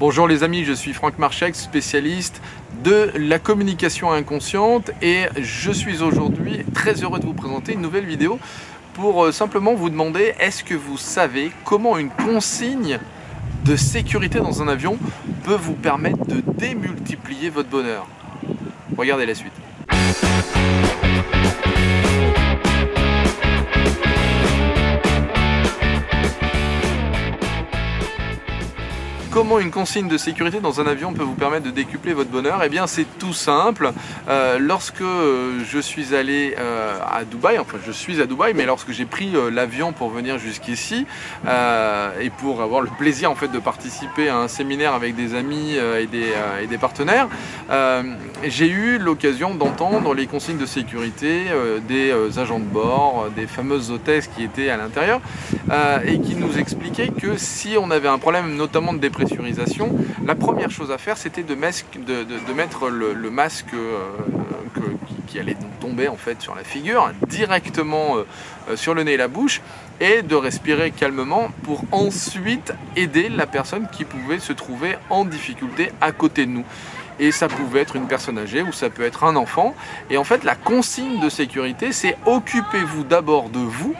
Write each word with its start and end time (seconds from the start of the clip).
Bonjour 0.00 0.26
les 0.26 0.42
amis, 0.42 0.64
je 0.64 0.72
suis 0.72 0.92
Franck 0.92 1.20
Marchek, 1.20 1.54
spécialiste 1.54 2.42
de 2.82 3.12
la 3.14 3.38
communication 3.38 4.10
inconsciente 4.10 4.90
et 5.00 5.26
je 5.40 5.70
suis 5.70 6.02
aujourd'hui 6.02 6.64
très 6.74 7.04
heureux 7.04 7.20
de 7.20 7.24
vous 7.24 7.32
présenter 7.32 7.74
une 7.74 7.80
nouvelle 7.80 8.04
vidéo 8.04 8.40
pour 8.94 9.24
euh, 9.24 9.30
simplement 9.30 9.74
vous 9.74 9.90
demander 9.90 10.34
est-ce 10.40 10.64
que 10.64 10.74
vous 10.74 10.96
savez 10.96 11.52
comment 11.64 11.96
une 11.96 12.10
consigne 12.10 12.98
de 13.64 13.76
sécurité 13.76 14.40
dans 14.40 14.62
un 14.62 14.66
avion 14.66 14.98
peut 15.44 15.54
vous 15.54 15.74
permettre 15.74 16.26
de 16.26 16.42
démultiplier 16.58 17.48
votre 17.48 17.68
bonheur? 17.68 18.08
Regardez 18.98 19.26
la 19.26 19.36
suite. 19.36 19.63
Comment 29.34 29.58
une 29.58 29.72
consigne 29.72 30.06
de 30.06 30.16
sécurité 30.16 30.60
dans 30.60 30.80
un 30.80 30.86
avion 30.86 31.12
peut 31.12 31.24
vous 31.24 31.34
permettre 31.34 31.64
de 31.64 31.72
décupler 31.72 32.12
votre 32.12 32.30
bonheur 32.30 32.60
Eh 32.64 32.68
bien 32.68 32.86
c'est 32.86 33.18
tout 33.18 33.32
simple. 33.32 33.90
Euh, 34.28 34.60
lorsque 34.60 35.00
euh, 35.00 35.58
je 35.68 35.80
suis 35.80 36.14
allé 36.14 36.54
euh, 36.56 36.96
à 37.04 37.24
Dubaï, 37.24 37.58
enfin 37.58 37.78
je 37.84 37.90
suis 37.90 38.20
à 38.20 38.26
Dubaï, 38.26 38.54
mais 38.54 38.64
lorsque 38.64 38.92
j'ai 38.92 39.06
pris 39.06 39.32
l'avion 39.50 39.92
pour 39.92 40.10
venir 40.10 40.38
jusqu'ici 40.38 41.04
et 41.44 42.30
pour 42.38 42.62
avoir 42.62 42.80
le 42.80 42.90
plaisir 42.96 43.28
en 43.28 43.34
fait 43.34 43.48
de 43.48 43.58
participer 43.58 44.28
à 44.28 44.36
un 44.36 44.46
séminaire 44.46 44.94
avec 44.94 45.16
des 45.16 45.34
amis 45.34 45.74
et 45.74 46.06
des, 46.06 46.32
et, 46.62 46.68
des, 46.68 46.78
partenaires, 46.78 47.28
j'ai 48.44 48.68
eu 48.68 48.98
l'occasion 48.98 49.56
d'entendre 49.56 50.14
les 50.14 50.28
consignes 50.28 50.58
de 50.58 50.66
sécurité 50.66 51.46
des 51.88 52.12
agents 52.38 52.60
de 52.60 52.64
bord, 52.64 53.30
des 53.34 53.48
fameuses 53.48 53.90
hôtesses 53.90 54.28
qui 54.28 54.44
étaient 54.44 54.70
à 54.70 54.76
l'intérieur 54.76 55.20
et 56.06 56.18
qui 56.20 56.34
nous 56.34 56.58
expliquaient 56.58 57.08
que 57.08 57.36
si 57.36 57.76
on 57.78 57.90
avait 57.90 58.08
un 58.08 58.18
problème 58.18 58.54
notamment 58.54 58.92
de 58.92 58.98
dépression, 58.98 59.44
la 60.24 60.34
première 60.34 60.70
chose 60.70 60.90
à 60.90 60.98
faire 60.98 61.16
c'était 61.16 61.42
de, 61.42 61.54
mettre 61.54 62.88
le, 62.88 63.30
masque 63.30 63.74
euh, 63.74 64.00
qui, 65.26 65.38
allait 65.38 65.56
tomber 65.80 66.08
en 66.08 66.16
fait 66.16 66.40
sur 66.40 66.54
la 66.54 66.64
figure 66.64 67.10
directement 67.26 68.16
euh, 68.16 68.26
euh, 68.70 68.76
sur 68.76 68.94
le 68.94 69.02
nez 69.02 69.14
et 69.14 69.16
la 69.16 69.28
bouche 69.28 69.60
et 70.00 70.22
de 70.22 70.34
respirer 70.34 70.90
calmement 70.90 71.48
pour 71.62 71.84
ensuite 71.92 72.72
aider 72.96 73.28
la 73.28 73.46
personne 73.46 73.88
qui 73.90 74.04
pouvait 74.04 74.38
se 74.38 74.52
trouver 74.52 74.96
en 75.10 75.24
difficulté 75.24 75.90
à 76.00 76.12
côté 76.12 76.46
de 76.46 76.50
nous 76.50 76.64
et 77.20 77.30
ça 77.30 77.48
pouvait 77.48 77.80
être 77.80 77.96
une 77.96 78.06
personne 78.06 78.38
âgée 78.38 78.62
ou 78.62 78.72
ça 78.72 78.90
peut 78.90 79.04
être 79.04 79.22
un 79.22 79.36
enfant. 79.36 79.76
Et 80.10 80.16
en 80.16 80.24
fait, 80.24 80.42
la 80.42 80.56
consigne 80.56 81.20
de 81.20 81.28
sécurité, 81.28 81.92
c'est 81.92 82.16
occupez-vous 82.26 83.04
d'abord 83.04 83.50
de 83.50 83.60
vous 83.60 83.94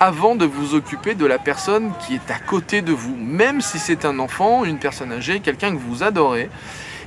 avant 0.00 0.34
de 0.34 0.44
vous 0.44 0.74
occuper 0.74 1.14
de 1.14 1.26
la 1.26 1.38
personne 1.38 1.92
qui 2.00 2.14
est 2.14 2.30
à 2.30 2.38
côté 2.38 2.82
de 2.82 2.92
vous, 2.92 3.16
même 3.16 3.60
si 3.60 3.78
c'est 3.78 4.04
un 4.04 4.18
enfant, 4.18 4.64
une 4.64 4.78
personne 4.78 5.12
âgée, 5.12 5.40
quelqu'un 5.40 5.72
que 5.72 5.80
vous 5.80 6.02
adorez. 6.02 6.50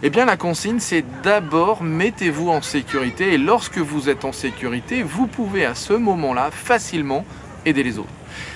Eh 0.02 0.10
bien 0.10 0.26
la 0.26 0.38
consigne 0.38 0.80
c'est 0.80 1.04
d'abord 1.24 1.84
mettez-vous 1.84 2.50
en 2.50 2.62
sécurité 2.62 3.34
et 3.34 3.38
lorsque 3.38 3.78
vous 3.78 4.10
êtes 4.10 4.24
en 4.24 4.32
sécurité, 4.32 5.04
vous 5.04 5.28
pouvez 5.28 5.66
à 5.66 5.76
ce 5.76 5.94
moment-là 5.94 6.50
facilement 6.52 7.26
aider 7.66 7.84
les 7.84 8.00
autres. 8.00 8.10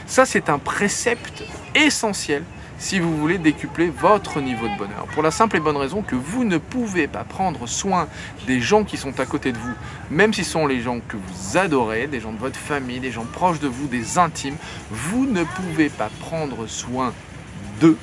Ça 0.08 0.26
c'est 0.26 0.50
un 0.50 0.58
précepte 0.58 1.44
essentiel 1.76 2.44
si 2.84 3.00
vous 3.00 3.16
voulez 3.18 3.38
décupler 3.38 3.90
votre 3.90 4.42
niveau 4.42 4.68
de 4.68 4.78
bonheur. 4.78 5.08
Pour 5.14 5.24
la 5.24 5.32
simple 5.32 5.56
et 5.56 5.62
bonne 5.62 5.78
raison 5.78 6.02
que 6.02 6.16
vous 6.18 6.44
ne 6.44 6.58
pouvez 6.58 7.08
pas 7.08 7.24
prendre 7.24 7.66
soin 7.66 8.10
des 8.46 8.60
gens 8.60 8.84
qui 8.84 8.98
sont 8.98 9.22
à 9.22 9.26
côté 9.26 9.54
de 9.54 9.58
vous, 9.58 9.74
même 10.12 10.34
si 10.34 10.44
ce 10.44 10.52
sont 10.52 10.68
les 10.68 10.82
gens 10.82 11.00
que 11.00 11.16
vous 11.16 11.58
adorez, 11.58 12.08
des 12.08 12.20
gens 12.20 12.34
de 12.34 12.38
votre 12.38 12.60
famille, 12.60 13.00
des 13.00 13.12
gens 13.12 13.24
proches 13.24 13.62
de 13.62 13.70
vous, 13.70 13.88
des 13.88 14.18
intimes, 14.18 14.58
vous 14.92 15.26
ne 15.26 15.46
pouvez 15.46 15.88
pas 15.88 16.10
prendre 16.20 16.68
soin 16.68 17.14
d'eux 17.80 17.98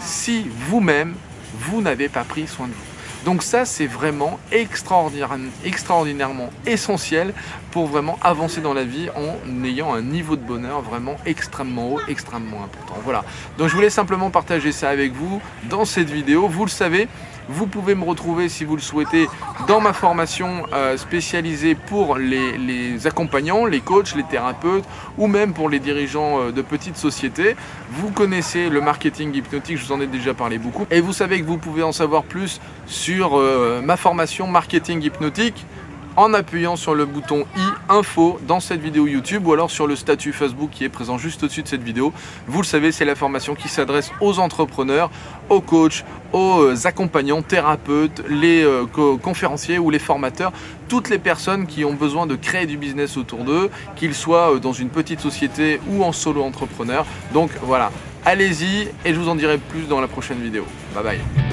si 0.00 0.44
vous-même, 0.66 1.14
vous 1.54 1.80
n'avez 1.80 2.08
pas 2.08 2.24
pris 2.24 2.48
soin 2.48 2.66
de 2.66 2.72
vous. 2.72 2.99
Donc 3.24 3.42
ça, 3.42 3.64
c'est 3.64 3.86
vraiment 3.86 4.38
extraordinairement 4.50 6.50
essentiel 6.66 7.34
pour 7.70 7.86
vraiment 7.86 8.18
avancer 8.22 8.60
dans 8.60 8.72
la 8.72 8.84
vie 8.84 9.08
en 9.10 9.64
ayant 9.64 9.94
un 9.94 10.02
niveau 10.02 10.36
de 10.36 10.42
bonheur 10.42 10.80
vraiment 10.80 11.16
extrêmement 11.26 11.92
haut, 11.92 12.00
extrêmement 12.08 12.64
important. 12.64 12.96
Voilà. 13.04 13.24
Donc 13.58 13.68
je 13.68 13.74
voulais 13.74 13.90
simplement 13.90 14.30
partager 14.30 14.72
ça 14.72 14.88
avec 14.88 15.12
vous 15.12 15.40
dans 15.68 15.84
cette 15.84 16.10
vidéo. 16.10 16.48
Vous 16.48 16.64
le 16.64 16.70
savez, 16.70 17.08
vous 17.48 17.66
pouvez 17.66 17.94
me 17.94 18.04
retrouver 18.04 18.48
si 18.48 18.64
vous 18.64 18.76
le 18.76 18.82
souhaitez 18.82 19.28
dans 19.66 19.80
ma 19.80 19.92
formation 19.92 20.66
euh, 20.72 20.96
spécialisée 20.96 21.74
pour 21.74 22.16
les, 22.16 23.06
accompagnants, 23.06 23.66
les 23.66 23.80
coachs, 23.80 24.14
les 24.14 24.24
thérapeutes 24.24 24.84
ou 25.18 25.26
même 25.26 25.52
pour 25.52 25.68
les 25.68 25.78
dirigeants 25.78 26.40
euh, 26.40 26.52
de 26.52 26.62
petites 26.62 26.96
sociétés. 26.96 27.56
Vous 27.90 28.10
connaissez 28.10 28.68
le 28.68 28.80
marketing 28.80 29.34
hypnotique, 29.34 29.78
je 29.78 29.86
vous 29.86 29.92
en 29.92 30.00
ai 30.00 30.06
déjà 30.06 30.34
parlé 30.34 30.58
beaucoup. 30.58 30.86
Et 30.90 31.00
vous 31.00 31.12
savez 31.12 31.40
que 31.40 31.46
vous 31.46 31.58
pouvez 31.58 31.82
en 31.82 31.92
savoir 31.92 32.24
plus 32.24 32.60
sur 32.86 33.38
euh, 33.38 33.80
ma 33.82 33.96
formation 33.96 34.46
marketing 34.46 35.02
hypnotique 35.02 35.66
en 36.16 36.34
appuyant 36.34 36.76
sur 36.76 36.94
le 36.94 37.04
bouton 37.04 37.44
i 37.56 37.60
info 37.88 38.38
dans 38.46 38.60
cette 38.60 38.80
vidéo 38.80 39.06
YouTube 39.06 39.46
ou 39.46 39.52
alors 39.52 39.70
sur 39.70 39.86
le 39.86 39.96
statut 39.96 40.32
Facebook 40.32 40.70
qui 40.70 40.84
est 40.84 40.88
présent 40.88 41.18
juste 41.18 41.42
au-dessus 41.42 41.62
de 41.62 41.68
cette 41.68 41.82
vidéo. 41.82 42.12
Vous 42.46 42.60
le 42.60 42.66
savez, 42.66 42.92
c'est 42.92 43.04
la 43.04 43.14
formation 43.14 43.54
qui 43.54 43.68
s'adresse 43.68 44.10
aux 44.20 44.38
entrepreneurs, 44.38 45.10
aux 45.48 45.60
coachs, 45.60 46.04
aux 46.32 46.86
accompagnants, 46.86 47.42
thérapeutes, 47.42 48.22
les 48.28 48.62
euh, 48.62 48.86
conférenciers 49.22 49.78
ou 49.78 49.90
les 49.90 49.98
formateurs, 49.98 50.52
toutes 50.88 51.08
les 51.08 51.18
personnes 51.18 51.66
qui 51.66 51.84
ont 51.84 51.94
besoin 51.94 52.26
de 52.26 52.36
créer 52.36 52.66
du 52.66 52.76
business 52.76 53.16
autour 53.16 53.44
d'eux, 53.44 53.70
qu'ils 53.96 54.14
soient 54.14 54.54
euh, 54.54 54.58
dans 54.58 54.72
une 54.72 54.88
petite 54.88 55.20
société 55.20 55.80
ou 55.88 56.04
en 56.04 56.12
solo 56.12 56.42
entrepreneur. 56.42 57.06
Donc 57.32 57.50
voilà, 57.62 57.90
allez-y 58.24 58.88
et 59.04 59.14
je 59.14 59.18
vous 59.18 59.28
en 59.28 59.34
dirai 59.34 59.58
plus 59.58 59.88
dans 59.88 60.00
la 60.00 60.08
prochaine 60.08 60.40
vidéo. 60.40 60.64
Bye 60.94 61.04
bye 61.04 61.49